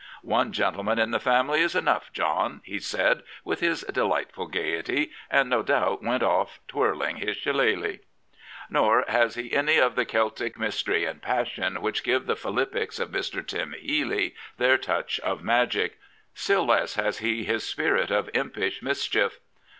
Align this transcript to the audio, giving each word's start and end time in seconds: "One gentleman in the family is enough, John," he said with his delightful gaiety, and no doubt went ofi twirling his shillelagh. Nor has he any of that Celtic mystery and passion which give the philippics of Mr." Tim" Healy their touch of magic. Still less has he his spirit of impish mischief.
"One 0.23 0.51
gentleman 0.51 0.97
in 0.97 1.11
the 1.11 1.19
family 1.19 1.61
is 1.61 1.75
enough, 1.75 2.11
John," 2.11 2.61
he 2.63 2.79
said 2.79 3.21
with 3.45 3.59
his 3.59 3.81
delightful 3.83 4.47
gaiety, 4.47 5.11
and 5.29 5.47
no 5.47 5.61
doubt 5.61 6.01
went 6.01 6.23
ofi 6.23 6.57
twirling 6.67 7.17
his 7.17 7.37
shillelagh. 7.37 7.99
Nor 8.67 9.05
has 9.07 9.35
he 9.35 9.53
any 9.53 9.77
of 9.77 9.93
that 9.93 10.07
Celtic 10.07 10.57
mystery 10.57 11.05
and 11.05 11.21
passion 11.21 11.83
which 11.83 12.03
give 12.03 12.25
the 12.25 12.35
philippics 12.35 12.97
of 12.97 13.11
Mr." 13.11 13.45
Tim" 13.47 13.75
Healy 13.79 14.33
their 14.57 14.79
touch 14.79 15.19
of 15.19 15.43
magic. 15.43 15.99
Still 16.33 16.65
less 16.65 16.95
has 16.95 17.19
he 17.19 17.43
his 17.43 17.63
spirit 17.63 18.09
of 18.09 18.27
impish 18.33 18.81
mischief. 18.81 19.37